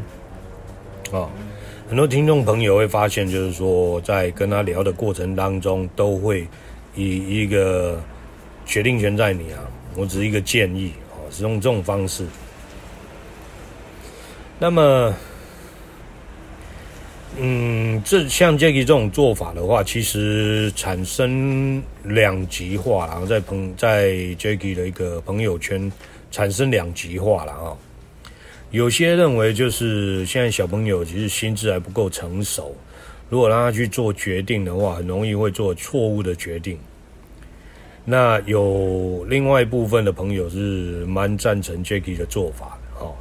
[1.13, 1.29] 啊。
[1.87, 6.47] 很多听众朋友会发现，就是说，在跟他聊的过程当中，都会
[6.95, 8.01] 以一个
[8.65, 9.61] 决定权在你啊，
[9.95, 12.25] 我只是一个建议哦，是用这种方式。
[14.57, 15.13] 那么，
[17.37, 25.91] 嗯，这像 Jacky 这种做法的话，其实产生两极化，然后在朋在 Jacky 的一个朋友圈
[26.31, 27.77] 产生两极化了啊。
[28.75, 32.75] 有些认为就是现在小朋友其实心智还不够成熟，
[33.29, 36.77] 如果让他去做决定的话，很容易会做错误的决定。
[38.03, 43.15] 那有另外一部分的朋友是蛮赞成 Jacky 的做法的哦，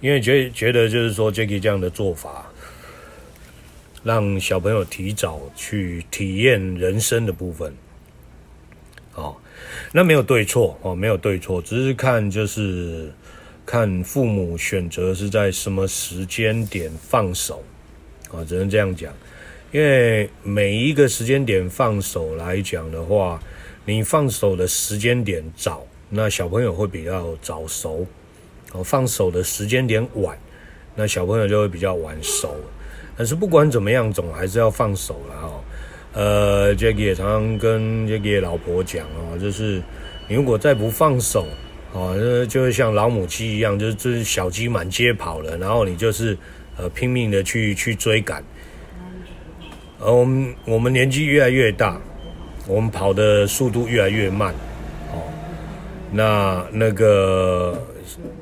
[0.00, 2.50] 因为觉觉得就是说 Jacky 这样的做法，
[4.02, 7.74] 让小朋友提早去体验人生的部分，
[9.92, 13.12] 那没有对错哦，没有对错，只是看就是
[13.66, 17.62] 看父母选择是在什么时间点放手
[18.32, 19.12] 啊，只能这样讲。
[19.70, 23.38] 因为每一个时间点放手来讲的话，
[23.84, 28.06] 你放手的时间点早，那小朋友会比较早熟；
[28.72, 30.38] 哦，放手的时间点晚，
[30.94, 32.56] 那小朋友就会比较晚熟。
[33.14, 35.60] 但是不管怎么样，总还是要放手了哦。
[36.18, 39.80] 呃，Jacky 也常常跟 Jacky 老婆讲哦，就是
[40.26, 41.46] 你如果再不放手，
[41.92, 46.36] 哦，就就会像老母鸡一样，就是就是小鸡满街跑了，然后你就是
[46.76, 48.42] 呃拼命的去去追赶。
[50.00, 52.00] 而我们我们年纪越来越大，
[52.66, 54.52] 我们跑的速度越来越慢，
[55.12, 55.22] 哦，
[56.10, 57.80] 那那个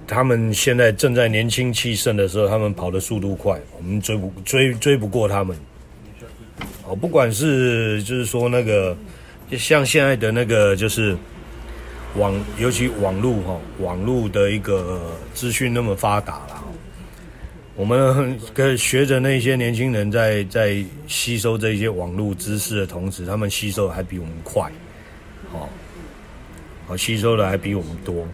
[0.07, 5.55] 他们现在正在年轻气盛的时候，他们跑的速度快，我们追不追追不过他们。
[6.85, 8.97] 哦，不管是就是说那个，
[9.51, 11.17] 就像现在的那个就是
[12.17, 16.65] 网，尤其网络哈，网络的一个资讯那么发达了，
[17.75, 24.71] 我们跟学着那些年轻人在在吸收这些网络知识的同时，他们吸收还比我们快，
[25.53, 25.69] 哦，
[26.87, 28.27] 哦，吸收的还比我们多，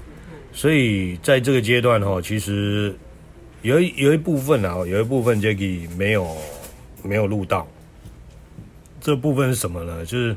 [0.53, 2.95] 所以在这个阶段哈，其实
[3.63, 6.37] 有一有一部分啊，有一部分 Jacky 没有
[7.03, 7.67] 没有录到。
[9.03, 10.07] 这部分是什么呢？
[10.07, 10.37] 就是，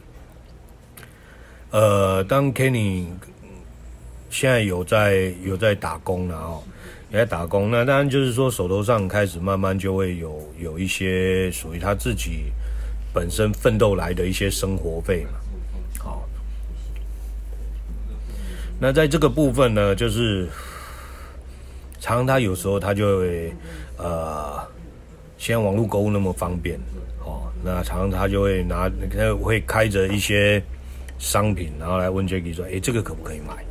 [1.69, 3.05] 呃，当 Kenny
[4.31, 6.63] 现在有在有在打工了哦，
[7.11, 7.69] 也在打工。
[7.69, 12.51] 那当然就是说，手头上开始慢慢就会有有一些属于他自己
[13.13, 15.37] 本身奋斗来的一些生活费嘛。
[15.99, 16.27] 好，
[18.79, 20.49] 那在这个部分呢，就是，
[21.99, 23.53] 常常他有时候他就会
[23.99, 24.57] 呃，
[25.37, 26.79] 现在网络购物那么方便。
[27.65, 30.61] 那常常他就会拿，他会开着一些
[31.17, 33.65] 商品，然后来问 Jacky 说：“诶，这个可不可以买？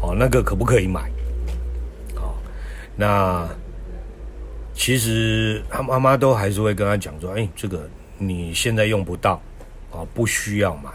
[0.00, 1.10] 哦，那个可不可以买？
[2.16, 2.32] 哦，
[2.96, 3.46] 那
[4.72, 9.38] 其实他妈妈都还是会跟他讲说：诶，这个你现在用不到，
[9.92, 10.90] 啊，不需要买。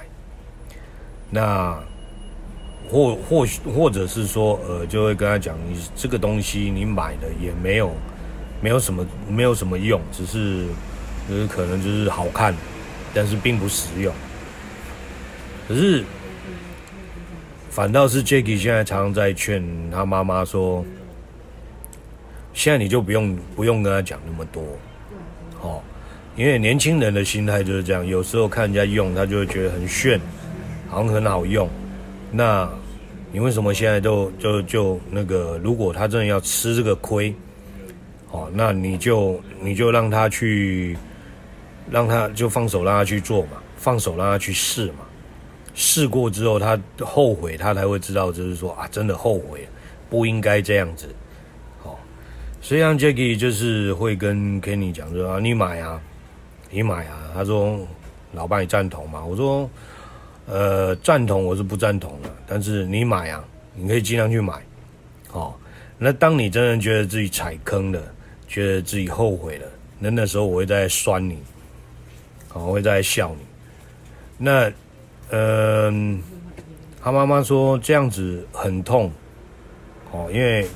[1.29, 1.77] 那
[2.89, 7.91] 或或许或者是说，呃，就会跟他讲，你这个东西你买了也没有
[8.59, 10.65] 没有什么没有什么用，只是。”
[11.32, 12.53] 就是可能就是好看，
[13.13, 14.13] 但是并不实用。
[15.65, 16.03] 可是，
[17.69, 20.86] 反倒是 Jacky 现在常常在劝他妈妈说
[22.53, 24.61] ：“现在你就不用不用跟他讲那么多，
[25.61, 25.82] 哦，
[26.36, 30.19] 因为年轻人的心态就是这样，有时候看人家用，他就会觉得很炫，
[30.89, 31.69] 好像很好用。
[32.29, 32.69] 那
[33.32, 35.57] 你为什么现在都就就那个？
[35.63, 37.34] 如果他真的要吃这个亏，
[38.32, 40.97] 哦，那你就你就让他去。”
[41.91, 45.05] 让他就放手，让他去做嘛，放手让他去试嘛，
[45.75, 49.67] 试过之后他后悔，他才会知道，就是说啊，真的后悔，
[50.09, 51.07] 不应该这样子。
[51.83, 51.99] 好，
[52.61, 56.01] 所以让 Jackie 就是会跟 Kenny 讲说啊，你买啊，
[56.69, 57.29] 你买啊？
[57.33, 57.77] 他说，
[58.31, 59.23] 老爸你赞同吗？
[59.25, 59.69] 我说，
[60.47, 63.43] 呃，赞同我是不赞同的，但是你买啊，
[63.75, 64.53] 你可以尽量去买，
[65.33, 65.53] 哦。
[66.03, 68.01] 那当你真的觉得自己踩坑了，
[68.47, 69.67] 觉得自己后悔了，
[69.99, 71.37] 那那时候我会再酸你，
[72.53, 73.45] 哦，我会在笑你。
[74.37, 74.71] 那，
[75.29, 76.21] 嗯、
[77.01, 79.11] 他妈妈说这样子很痛，
[80.11, 80.67] 哦，因为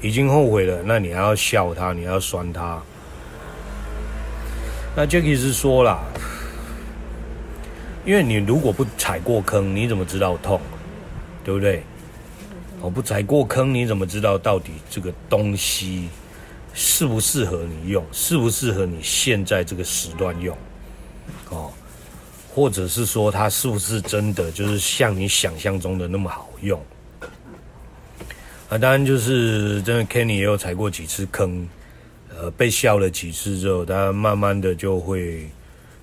[0.00, 2.82] 已经后悔了，那你还要笑他，你要酸他。
[4.96, 6.04] 那 Jacky 是说啦，
[8.04, 10.60] 因为你如果不踩过坑，你怎么知道痛？
[11.42, 11.82] 对不对？
[12.80, 16.08] 我不踩过坑，你怎么知道到底这个东西
[16.74, 20.56] 适不适合你用，适不适合你现在这个时段用？
[22.54, 26.80] 或者是说它是不是真的就是像你想象中的那么好用？
[28.68, 31.68] 啊，当然就是真的，Kenny 也有踩过几次坑，
[32.30, 35.48] 呃，被笑了几次之后，他慢慢的就会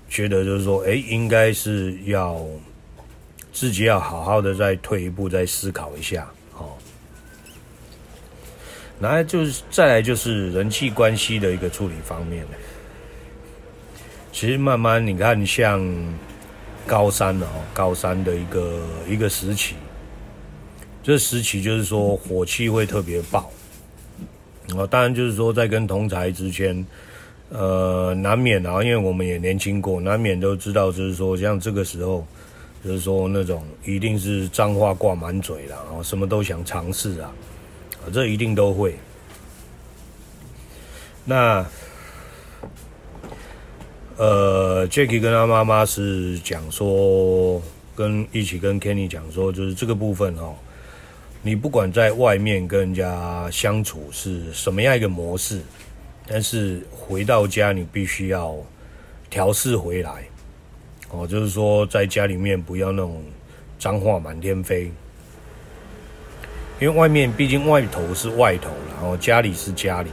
[0.09, 2.45] 觉得就是说，哎，应该是要
[3.53, 6.29] 自己要好好的再退一步，再思考一下。
[6.57, 6.75] 哦。
[8.99, 12.45] 然后就是再来就是人际关系的一个处理方面。
[14.31, 15.81] 其实慢慢你看，像
[16.87, 19.75] 高三哦，高三的一个一个时期，
[21.03, 23.49] 这时期就是说火气会特别爆。
[24.75, 26.85] 哦，当然就是说在跟同侪之间，
[27.49, 32.25] 呃，难免啊，因为我们也年轻过，难免都知道，就是说像这个时候，
[32.83, 37.31] 就是说那种一定是脏话挂满嘴了，然后什么都想尝试啊。
[38.13, 38.95] 这一定都会。
[41.23, 41.63] 那，
[44.21, 47.59] 呃，Jacky 跟他妈妈是讲说，
[47.95, 50.53] 跟一起跟 Kenny 讲说，就是这个部分哦，
[51.41, 55.59] 你不管在外面跟人家相处是什么样一个模式，
[56.27, 58.55] 但是回到家你必须要
[59.27, 60.23] 调试回来。
[61.09, 63.23] 哦，就是说在家里面不要那种
[63.79, 64.91] 脏话满天飞。
[66.79, 70.11] 因为外面毕竟外头是外头，然后家里是家里，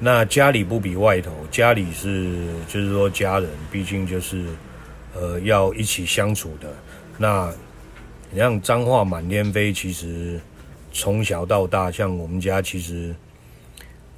[0.00, 2.34] 那家里不比外头，家里是
[2.66, 4.46] 就是说家人，毕竟就是
[5.14, 6.72] 呃要一起相处的。
[7.18, 7.52] 那
[8.30, 10.40] 你像脏话满天飞，其实
[10.90, 13.14] 从小到大，像我们家其实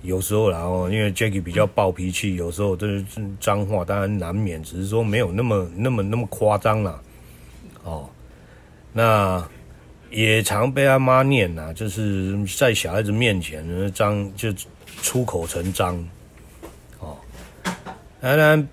[0.03, 3.05] 有时候，然后因为 Jacky 比较暴脾气，有时候都是
[3.41, 7.01] 脏话，当然难免，只是说没有那么那么那么夸张啦。
[7.83, 8.09] 哦，
[8.93, 9.45] 那。
[10.15, 14.53] 也常被他妈念呐，就是在小孩子面前呢，脏就
[15.01, 15.97] 出口成章，
[16.99, 17.17] 哦，
[18.21, 18.69] 当然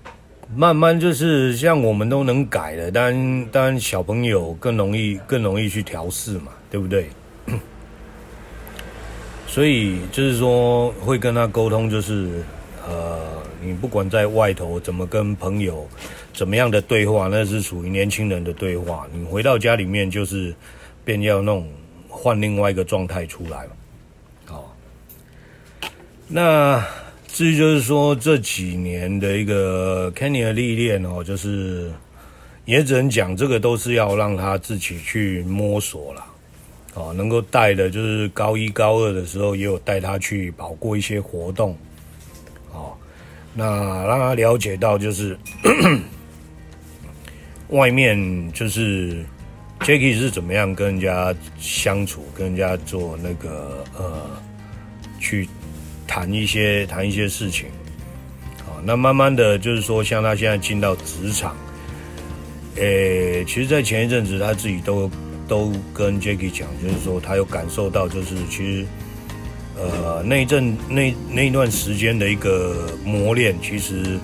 [0.55, 7.09] 慢慢就是像我们都能改了，但当然小朋友更容易更容易去调试嘛，对不对？
[9.47, 12.43] 所以就是说会跟他沟通，就是
[12.87, 15.87] 呃，你不管在外头怎么跟朋友
[16.33, 20.53] 怎么样的对话，那是属于年轻人的对话，你回到家里面就是。
[21.05, 21.67] 便要弄
[22.07, 23.71] 换另外一个状态出来了，
[26.31, 26.85] 那
[27.27, 31.91] 至于就是说这几年的一个 Kenny 的历练哦，就是
[32.65, 36.23] 也只能讲这个都是要让他自己去摸索了，
[36.93, 41.75] 哦，能够带的就是高一高二的时候也有带他去跑过一些活动，
[42.71, 42.93] 哦，
[43.55, 45.35] 那让他了解到就是
[47.69, 49.25] 外面就是。
[49.81, 54.29] Jacky 是怎么样跟人家相处，跟人家做那个呃，
[55.21, 55.47] 去
[56.09, 57.67] 谈一些谈一些事情，
[58.65, 61.55] 好，那慢慢的就是说，像他现在进到职场，
[62.77, 65.07] 诶，其实，在前一阵子他自己都
[65.47, 68.85] 都跟 Jacky 讲，就是说他有感受到，就是其实
[69.77, 74.17] 呃那一阵那那一段时间的一个磨练，其实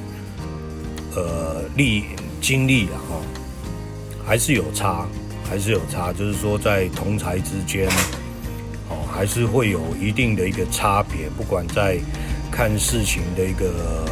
[1.16, 2.06] 呃历
[2.42, 3.22] 经历了哈，
[4.26, 5.08] 还是有差。
[5.48, 7.88] 还是有差，就是说在同才之间，
[9.16, 11.30] 还是会有一定的一个差别。
[11.38, 11.98] 不管在
[12.52, 14.06] 看事情的一个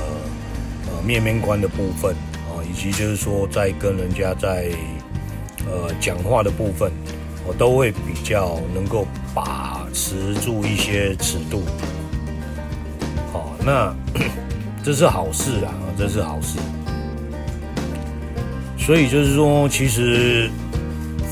[0.88, 2.16] 呃面面观的部分，
[2.48, 4.70] 啊，以及就是说在跟人家在
[5.66, 6.90] 呃讲话的部分，
[7.46, 11.64] 我都会比较能够把持住一些尺度。
[13.34, 13.94] 好，那
[14.82, 16.58] 这是好事啊，这是好事。
[18.78, 20.50] 所以就是说，其实。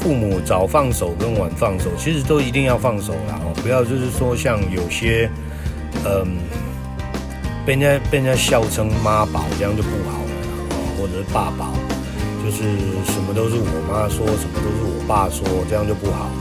[0.02, 5.30] 父母早放手跟晚放手，其实都一定要放手啦，哦，不要就是说像有些，
[6.04, 6.40] 嗯，
[7.64, 10.32] 被人家被人家笑称妈宝，这样就不好了，
[10.72, 11.72] 哦，或者是爸宝，
[12.44, 12.64] 就是
[13.14, 16.32] 什么都是我妈说，什么都是我爸说，这样就不好。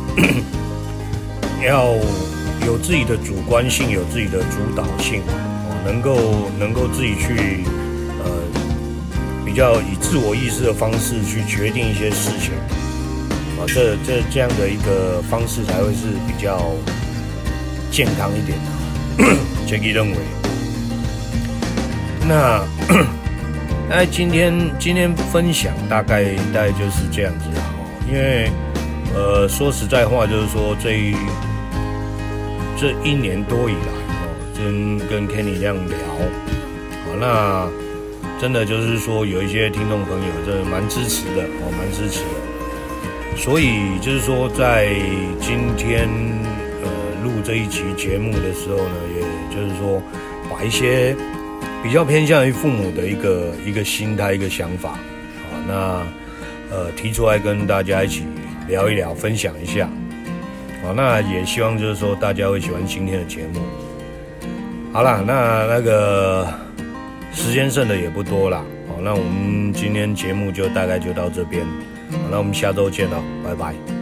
[1.62, 1.92] 要
[2.66, 6.16] 有自己的主观性，有自己的主导性，哦，能够
[6.58, 7.62] 能够自己去，
[8.24, 8.24] 呃，
[9.44, 12.54] 比较以自我意识的方式去决定一些事情
[13.66, 16.72] 这这这样的一个方式才会是比较
[17.90, 18.66] 健康一点的。
[19.66, 20.16] Jacky 认为，
[22.26, 22.62] 那
[23.88, 27.64] 那今天今天分享大概大概就是这样子啊，
[28.08, 28.50] 因为
[29.14, 31.14] 呃说实在话，就是说这一
[32.76, 35.96] 这一年多以来哦，跟跟 Kenny 这样聊，
[37.06, 37.68] 好那。
[38.40, 42.49] 真的就是说，有一些听众朋友真的蛮支持的哦，蛮支持的。
[43.42, 44.94] 所以就是说，在
[45.40, 46.06] 今天
[46.82, 50.02] 呃录这一期节目的时候呢，也就是说，
[50.50, 51.16] 把一些
[51.82, 55.74] 比较偏向于父母的一个一个心态、一个想法啊，那
[56.70, 58.24] 呃提出来跟大家一起
[58.68, 59.88] 聊一聊，分享一下。
[60.82, 63.60] 好，那也希望就是说大家会喜欢今天的节目。
[64.92, 66.46] 好啦，那那个。
[67.32, 71.64] 时间剩的也不多了，好，那我们今天节目就大概就到这边，
[72.12, 73.99] 好，了我们下周见了，拜拜。